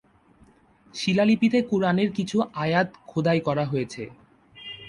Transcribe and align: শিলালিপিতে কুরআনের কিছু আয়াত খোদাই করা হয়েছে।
শিলালিপিতে 0.93 1.59
কুরআনের 1.61 2.09
কিছু 2.13 2.37
আয়াত 2.55 2.89
খোদাই 3.07 3.39
করা 3.39 3.65
হয়েছে। 3.65 4.03